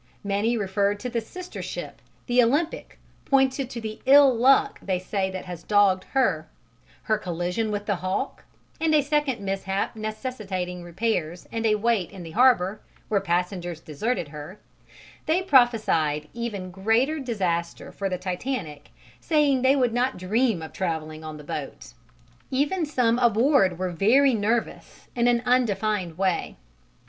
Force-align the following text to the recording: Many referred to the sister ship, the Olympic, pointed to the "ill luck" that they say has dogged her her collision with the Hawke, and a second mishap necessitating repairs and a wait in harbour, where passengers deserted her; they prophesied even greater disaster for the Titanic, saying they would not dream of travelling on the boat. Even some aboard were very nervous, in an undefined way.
Many 0.23 0.57
referred 0.57 0.99
to 1.01 1.11
the 1.11 1.21
sister 1.21 1.61
ship, 1.61 2.01
the 2.25 2.41
Olympic, 2.41 2.97
pointed 3.25 3.69
to 3.69 3.79
the 3.79 4.01
"ill 4.07 4.33
luck" 4.33 4.79
that 4.79 4.87
they 4.87 4.97
say 4.97 5.29
has 5.31 5.61
dogged 5.61 6.05
her 6.13 6.47
her 7.03 7.19
collision 7.19 7.69
with 7.69 7.85
the 7.85 7.97
Hawke, 7.97 8.43
and 8.79 8.95
a 8.95 9.03
second 9.03 9.41
mishap 9.41 9.95
necessitating 9.95 10.81
repairs 10.81 11.47
and 11.51 11.67
a 11.67 11.75
wait 11.75 12.09
in 12.09 12.25
harbour, 12.31 12.81
where 13.09 13.21
passengers 13.21 13.79
deserted 13.79 14.29
her; 14.29 14.59
they 15.27 15.43
prophesied 15.43 16.29
even 16.33 16.71
greater 16.71 17.19
disaster 17.19 17.91
for 17.91 18.09
the 18.09 18.17
Titanic, 18.17 18.89
saying 19.19 19.61
they 19.61 19.75
would 19.75 19.93
not 19.93 20.17
dream 20.17 20.63
of 20.63 20.73
travelling 20.73 21.23
on 21.23 21.37
the 21.37 21.43
boat. 21.43 21.93
Even 22.49 22.87
some 22.87 23.19
aboard 23.19 23.77
were 23.77 23.91
very 23.91 24.33
nervous, 24.33 25.09
in 25.15 25.27
an 25.27 25.43
undefined 25.45 26.17
way. 26.17 26.55